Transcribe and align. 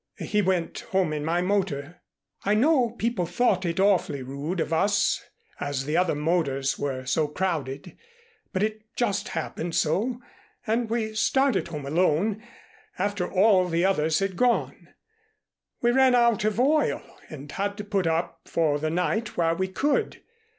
He 0.17 0.41
went 0.41 0.79
home 0.89 1.13
in 1.13 1.23
my 1.23 1.43
motor. 1.43 2.01
I 2.43 2.55
know 2.55 2.89
people 2.97 3.27
thought 3.27 3.67
it 3.67 3.79
awfully 3.79 4.23
rude 4.23 4.59
of 4.59 4.73
us 4.73 5.23
as 5.59 5.85
the 5.85 5.95
other 5.95 6.15
motors 6.15 6.79
were 6.79 7.05
so 7.05 7.27
crowded 7.27 7.95
but 8.51 8.63
it 8.63 8.81
just 8.95 9.27
happened 9.37 9.75
so 9.75 10.19
and 10.65 10.89
we 10.89 11.13
started 11.13 11.67
home 11.67 11.85
alone 11.85 12.41
after 12.97 13.31
all 13.31 13.67
the 13.67 13.85
others 13.85 14.17
had 14.17 14.35
gone. 14.35 14.87
We 15.83 15.91
ran 15.91 16.15
out 16.15 16.45
of 16.45 16.59
oil 16.59 17.03
and 17.29 17.51
had 17.51 17.77
to 17.77 17.83
put 17.83 18.07
up 18.07 18.41
for 18.47 18.79
the 18.79 18.89
night 18.89 19.37
where 19.37 19.53
we 19.53 19.67
could. 19.67 20.23